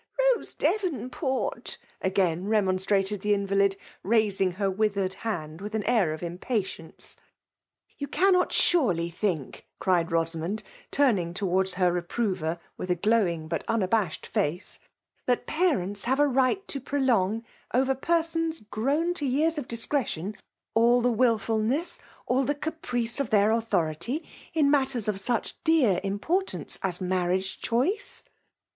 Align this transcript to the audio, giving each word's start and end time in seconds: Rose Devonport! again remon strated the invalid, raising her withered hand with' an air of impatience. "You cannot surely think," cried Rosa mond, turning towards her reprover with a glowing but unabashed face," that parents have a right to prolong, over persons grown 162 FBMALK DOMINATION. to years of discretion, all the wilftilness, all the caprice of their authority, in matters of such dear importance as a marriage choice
Rose 0.33 0.55
Devonport! 0.55 1.77
again 2.01 2.45
remon 2.45 2.79
strated 2.79 3.21
the 3.21 3.35
invalid, 3.35 3.77
raising 4.01 4.53
her 4.53 4.67
withered 4.67 5.13
hand 5.13 5.61
with' 5.61 5.75
an 5.75 5.83
air 5.83 6.11
of 6.11 6.23
impatience. 6.23 7.15
"You 7.99 8.07
cannot 8.07 8.51
surely 8.51 9.11
think," 9.11 9.67
cried 9.77 10.11
Rosa 10.11 10.39
mond, 10.39 10.63
turning 10.89 11.35
towards 11.35 11.75
her 11.75 11.93
reprover 11.93 12.57
with 12.77 12.89
a 12.89 12.95
glowing 12.95 13.47
but 13.47 13.63
unabashed 13.67 14.25
face," 14.25 14.79
that 15.27 15.45
parents 15.45 16.05
have 16.05 16.19
a 16.19 16.25
right 16.27 16.67
to 16.69 16.81
prolong, 16.81 17.43
over 17.71 17.93
persons 17.93 18.59
grown 18.59 19.09
162 19.13 19.29
FBMALK 19.29 19.35
DOMINATION. 19.35 19.37
to 19.37 19.37
years 19.37 19.57
of 19.59 19.67
discretion, 19.67 20.37
all 20.73 21.01
the 21.01 21.13
wilftilness, 21.13 21.99
all 22.25 22.43
the 22.43 22.55
caprice 22.55 23.19
of 23.19 23.29
their 23.29 23.51
authority, 23.51 24.27
in 24.55 24.71
matters 24.71 25.07
of 25.07 25.19
such 25.19 25.63
dear 25.63 25.99
importance 26.03 26.79
as 26.81 27.01
a 27.01 27.03
marriage 27.03 27.61
choice 27.61 28.25